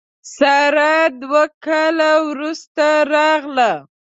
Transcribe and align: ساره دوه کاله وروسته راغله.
ساره 0.35 0.93
دوه 1.21 1.43
کاله 1.65 2.11
وروسته 2.29 2.85
راغله. 3.13 3.71